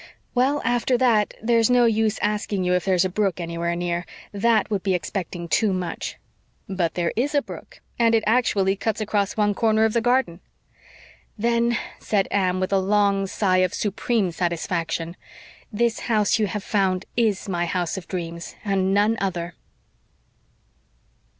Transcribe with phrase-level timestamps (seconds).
[0.33, 4.03] Well, after that, there's no use asking you if there's a brook anywhere near.
[4.31, 6.15] THAT would be expecting too much."
[6.67, 10.39] "But there IS a brook and it actually cuts across one corner of the garden."
[11.37, 15.15] "Then," said Anne, with a long sigh of supreme satisfaction,
[15.71, 19.53] "this house you have found IS my house of dreams and none other."